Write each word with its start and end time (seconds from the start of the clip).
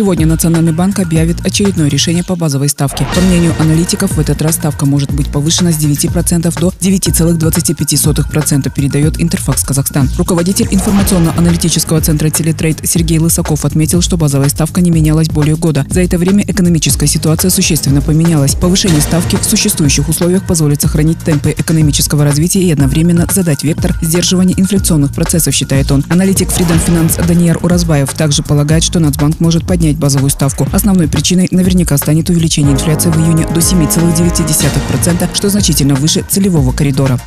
Сегодня 0.00 0.26
Национальный 0.26 0.72
банк 0.72 0.98
объявит 0.98 1.44
очередное 1.44 1.90
решение 1.90 2.24
по 2.24 2.34
базовой 2.34 2.70
ставке. 2.70 3.06
По 3.14 3.20
мнению 3.20 3.52
аналитиков, 3.58 4.12
в 4.12 4.18
этот 4.18 4.40
раз 4.40 4.54
ставка 4.54 4.86
может 4.86 5.12
быть 5.12 5.30
повышена 5.30 5.72
с 5.72 5.76
9% 5.76 6.58
до 6.58 6.68
9,25%, 6.68 8.72
передает 8.74 9.20
Интерфакс 9.20 9.62
Казахстан. 9.62 10.08
Руководитель 10.16 10.68
информационно-аналитического 10.70 12.00
центра 12.00 12.30
Телетрейд 12.30 12.78
Сергей 12.82 13.18
Лысаков 13.18 13.66
отметил, 13.66 14.00
что 14.00 14.16
базовая 14.16 14.48
ставка 14.48 14.80
не 14.80 14.90
менялась 14.90 15.28
более 15.28 15.56
года. 15.56 15.84
За 15.90 16.00
это 16.00 16.16
время 16.16 16.44
экономическая 16.46 17.06
ситуация 17.06 17.50
существенно 17.50 18.00
поменялась. 18.00 18.54
Повышение 18.54 19.02
ставки 19.02 19.36
в 19.36 19.44
существующих 19.44 20.08
условиях 20.08 20.46
позволит 20.46 20.80
сохранить 20.80 21.18
темпы 21.18 21.50
экономического 21.50 22.24
развития 22.24 22.62
и 22.62 22.72
одновременно 22.72 23.26
задать 23.30 23.64
вектор 23.64 23.94
сдерживания 24.00 24.54
инфляционных 24.56 25.12
процессов, 25.12 25.54
считает 25.54 25.92
он. 25.92 26.06
Аналитик 26.08 26.48
Freedom 26.48 26.80
Finance 26.86 27.26
Даниэр 27.26 27.58
Уразбаев 27.60 28.10
также 28.14 28.42
полагает, 28.42 28.82
что 28.82 28.98
Нацбанк 28.98 29.40
может 29.40 29.66
поднять 29.66 29.89
поднять 29.90 29.98
базовую 29.98 30.30
ставку. 30.30 30.66
Основной 30.72 31.08
причиной 31.08 31.48
наверняка 31.50 31.96
станет 31.96 32.30
увеличение 32.30 32.72
инфляции 32.72 33.10
в 33.10 33.16
июне 33.16 33.46
до 33.46 33.60
7,9%, 33.60 35.28
что 35.34 35.48
значительно 35.48 35.94
выше 35.94 36.24
целевого 36.28 36.72
коридора. 36.72 37.18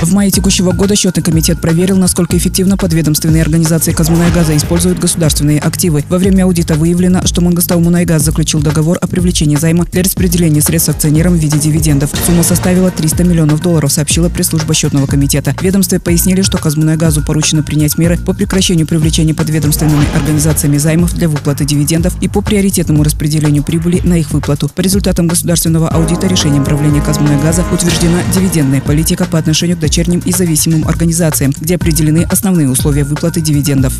В 0.00 0.14
мае 0.14 0.30
текущего 0.30 0.72
года 0.72 0.96
счетный 0.96 1.22
комитет 1.22 1.60
проверил, 1.60 1.98
насколько 1.98 2.34
эффективно 2.34 2.78
подведомственные 2.78 3.42
организации 3.42 3.92
Казмунайгаза 3.92 4.56
используют 4.56 4.98
государственные 4.98 5.60
активы. 5.60 6.02
Во 6.08 6.16
время 6.16 6.44
аудита 6.44 6.74
выявлено, 6.74 7.20
что 7.26 7.42
Мангостау 7.42 7.80
Мунайгаз 7.80 8.22
заключил 8.22 8.62
договор 8.62 8.96
о 8.98 9.06
привлечении 9.06 9.56
займа 9.56 9.84
для 9.84 10.02
распределения 10.02 10.62
средств 10.62 10.88
акционерам 10.88 11.34
в 11.34 11.36
виде 11.36 11.58
дивидендов. 11.58 12.12
Сумма 12.26 12.42
составила 12.42 12.90
300 12.90 13.24
миллионов 13.24 13.60
долларов, 13.60 13.92
сообщила 13.92 14.30
пресс-служба 14.30 14.72
счетного 14.72 15.06
комитета. 15.06 15.54
Ведомстве 15.60 16.00
пояснили, 16.00 16.40
что 16.40 16.56
Казмунайгазу 16.56 17.22
поручено 17.22 17.62
принять 17.62 17.98
меры 17.98 18.16
по 18.16 18.32
прекращению 18.32 18.86
привлечения 18.86 19.34
подведомственными 19.34 20.06
организациями 20.14 20.78
займов 20.78 21.12
для 21.12 21.28
выплаты 21.28 21.66
дивидендов 21.66 22.14
и 22.22 22.28
по 22.28 22.40
приоритетному 22.40 23.02
распределению 23.02 23.64
прибыли 23.64 24.00
на 24.02 24.14
их 24.14 24.30
выплату. 24.30 24.70
По 24.74 24.80
результатам 24.80 25.26
государственного 25.26 25.90
аудита 25.90 26.26
решением 26.26 26.64
правления 26.64 27.02
Казмунайгаза 27.02 27.66
утверждена 27.70 28.22
дивидендная 28.34 28.80
политика 28.80 29.26
по 29.26 29.38
отношению 29.38 29.76
к 29.76 29.80
дочерним 29.90 30.20
и 30.24 30.30
зависимым 30.30 30.86
организациям, 30.86 31.52
где 31.60 31.74
определены 31.74 32.24
основные 32.30 32.70
условия 32.70 33.02
выплаты 33.02 33.40
дивидендов. 33.40 33.92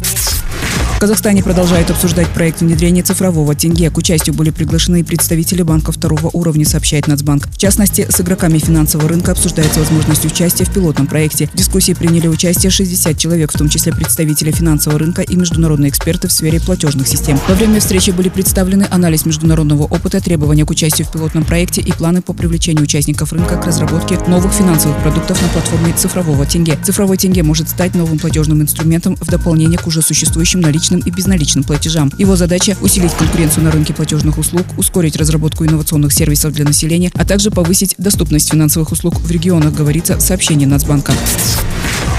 Казахстане 1.01 1.43
продолжают 1.43 1.91
обсуждать 1.91 2.29
проект 2.29 2.61
внедрения 2.61 3.03
цифрового 3.03 3.55
тенге. 3.55 3.89
К 3.89 3.97
участию 3.97 4.37
были 4.37 4.51
приглашены 4.51 5.03
представители 5.03 5.62
банков 5.62 5.97
второго 5.97 6.29
уровня, 6.34 6.67
сообщает 6.67 7.07
Нацбанк. 7.07 7.48
В 7.48 7.57
частности, 7.57 8.07
с 8.11 8.20
игроками 8.20 8.59
финансового 8.59 9.09
рынка 9.09 9.33
обсуждается 9.33 9.81
возможность 9.81 10.27
участия 10.27 10.67
в 10.67 10.75
пилотном 10.75 11.07
проекте. 11.07 11.47
В 11.47 11.57
дискуссии 11.57 11.95
приняли 11.95 12.29
участие 12.29 12.69
60 12.69 13.17
человек, 13.17 13.51
в 13.51 13.57
том 13.57 13.70
числе 13.70 13.95
представители 13.95 14.51
финансового 14.51 14.98
рынка 14.98 15.23
и 15.23 15.37
международные 15.37 15.89
эксперты 15.89 16.29
в 16.29 16.33
сфере 16.33 16.61
платежных 16.61 17.09
систем. 17.09 17.41
Во 17.48 17.55
время 17.55 17.81
встречи 17.81 18.11
были 18.11 18.29
представлены 18.29 18.87
анализ 18.91 19.25
международного 19.25 19.85
опыта, 19.85 20.20
требования 20.20 20.67
к 20.67 20.70
участию 20.70 21.07
в 21.07 21.12
пилотном 21.12 21.45
проекте 21.45 21.81
и 21.81 21.92
планы 21.92 22.20
по 22.20 22.35
привлечению 22.35 22.83
участников 22.83 23.33
рынка 23.33 23.57
к 23.57 23.67
разработке 23.67 24.19
новых 24.29 24.53
финансовых 24.53 25.01
продуктов 25.01 25.41
на 25.41 25.48
платформе 25.48 25.95
цифрового 25.95 26.45
тенге. 26.45 26.79
Цифровой 26.85 27.17
тенге 27.17 27.42
может 27.42 27.70
стать 27.70 27.95
новым 27.95 28.19
платежным 28.19 28.61
инструментом 28.61 29.17
в 29.17 29.27
дополнение 29.29 29.79
к 29.79 29.87
уже 29.87 30.03
существующим 30.03 30.61
наличным 30.61 30.89
наличным 30.91 31.00
и 31.00 31.10
безналичным 31.10 31.64
платежам. 31.64 32.10
Его 32.19 32.36
задача– 32.36 32.77
усилить 32.80 33.14
конкуренцию 33.14 33.64
на 33.64 33.70
рынке 33.70 33.94
платежных 33.94 34.38
услуг, 34.38 34.64
ускорить 34.77 35.16
разработку 35.16 35.64
инновационных 35.64 36.12
сервисов 36.12 36.52
для 36.52 36.64
населения, 36.64 37.10
а 37.14 37.24
также 37.24 37.50
повысить 37.50 37.94
доступность 37.98 38.50
финансовых 38.50 38.92
услуг 38.92 39.20
в 39.20 39.30
регионах, 39.30 39.74
говорится 39.74 40.16
в 40.16 40.20
сообщении 40.20 40.66
Нацбанка. 40.66 41.12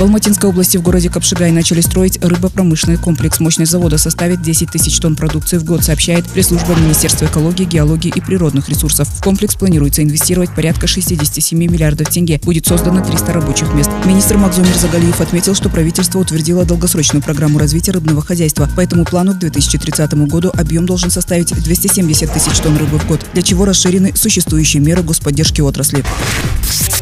В 0.02 0.04
Алматинской 0.04 0.50
области 0.50 0.78
в 0.78 0.82
городе 0.82 1.12
Капшигай 1.12 1.52
начали 1.52 1.80
строить 1.80 2.18
рыбопромышленный 2.26 2.98
комплекс. 2.98 3.40
Мощность 3.40 3.72
завода 3.72 4.00
составит 4.00 4.42
10 4.42 4.72
тысяч 4.72 4.98
тонн 4.98 5.16
продукции 5.16 5.60
в 5.60 5.64
год, 5.64 5.84
сообщает 5.84 6.26
пресс-служба 6.26 6.74
Министерства 6.74 7.26
экологии, 7.26 7.66
геологии 7.66 8.12
и 8.16 8.20
природных 8.20 8.68
ресурсов. 8.68 9.08
В 9.08 9.24
комплекс 9.24 9.54
планируется 9.54 10.02
инвестировать 10.02 10.56
порядка 10.56 10.88
67 10.88 11.56
миллиардов 11.56 12.10
тенге. 12.10 12.40
Будет 12.44 12.66
создано 12.66 13.06
300 13.06 13.32
рабочих 13.32 13.72
мест. 13.76 13.92
Министр 14.06 14.38
Макзумир 14.38 14.76
Загалиев 14.76 15.22
отметил, 15.22 15.54
что 15.54 15.70
правительство 15.70 16.18
утвердило 16.18 16.66
долгосрочную 16.66 17.22
программу 17.22 17.60
развития 17.60 17.92
рыбного 17.92 18.24
хозяйства. 18.24 18.68
По 18.76 18.82
этому 18.82 19.06
плану 19.06 19.36
к 19.36 19.38
2030 19.38 20.16
году 20.28 20.52
объем 20.58 20.88
должен 20.88 21.12
составить 21.12 21.54
270 21.54 22.34
тысяч 22.34 22.58
тонн 22.58 22.76
рыбы 22.78 22.98
в 22.98 23.08
год, 23.08 23.24
для 23.34 23.44
чего 23.44 23.66
расширены 23.66 24.14
существующие 24.16 24.82
меры 24.82 25.04
господдержки 25.04 25.62
отрасли. 25.62 26.04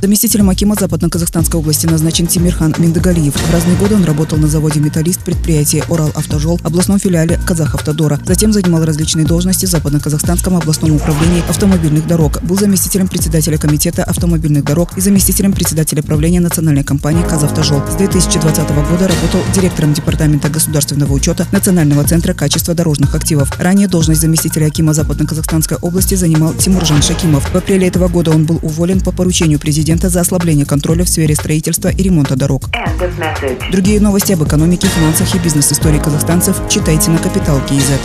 Заместителем 0.01 0.49
Акима 0.49 0.75
Западно-Казахстанской 0.79 1.59
области 1.59 1.85
назначен 1.85 2.25
Тимирхан 2.25 2.73
Миндагалиев. 2.77 3.35
В 3.35 3.53
разные 3.53 3.75
годы 3.75 3.95
он 3.95 4.05
работал 4.05 4.37
на 4.37 4.47
заводе 4.47 4.79
«Металлист» 4.79 5.19
предприятия 5.19 5.83
«Орал 5.89 6.09
Автожол», 6.15 6.57
областном 6.63 6.99
филиале 6.99 7.37
«Казахавтодора». 7.45 8.17
Затем 8.25 8.53
занимал 8.53 8.85
различные 8.85 9.25
должности 9.25 9.65
в 9.65 9.69
Западно-Казахстанском 9.69 10.55
областном 10.55 10.95
управлении 10.95 11.43
автомобильных 11.49 12.07
дорог. 12.07 12.41
Был 12.43 12.57
заместителем 12.57 13.09
председателя 13.09 13.57
комитета 13.57 14.05
автомобильных 14.05 14.63
дорог 14.63 14.97
и 14.97 15.01
заместителем 15.01 15.51
председателя 15.51 16.01
правления 16.01 16.39
национальной 16.39 16.85
компании 16.85 17.23
«Казавтожол». 17.27 17.81
С 17.91 17.95
2020 17.95 18.69
года 18.69 19.09
работал 19.09 19.41
директором 19.53 19.93
Департамента 19.93 20.47
государственного 20.47 21.11
учета 21.11 21.45
Национального 21.51 22.05
центра 22.05 22.33
качества 22.33 22.73
дорожных 22.73 23.15
активов. 23.15 23.51
Ранее 23.59 23.89
должность 23.89 24.21
заместителя 24.21 24.67
Акима 24.67 24.93
Западно-Казахстанской 24.93 25.75
области 25.81 26.15
занимал 26.15 26.53
Тимуржан 26.53 27.01
Шакимов. 27.01 27.51
В 27.51 27.55
апреле 27.55 27.89
этого 27.89 28.07
года 28.07 28.31
он 28.31 28.45
был 28.45 28.59
уволен 28.61 29.01
по 29.01 29.11
поручению 29.11 29.59
президента 29.59 29.88
президента 29.89 30.09
за 30.09 30.21
ослабление 30.21 30.65
контроля 30.65 31.03
в 31.03 31.09
сфере 31.09 31.35
строительства 31.35 31.89
и 31.89 32.03
ремонта 32.03 32.35
дорог. 32.35 32.69
Другие 33.71 33.99
новости 33.99 34.33
об 34.33 34.43
экономике, 34.43 34.87
финансах 34.87 35.33
и 35.33 35.39
бизнес-истории 35.39 35.97
казахстанцев 35.97 36.61
читайте 36.69 37.09
на 37.09 37.17
Капитал 37.17 37.59
Киезет. 37.67 37.99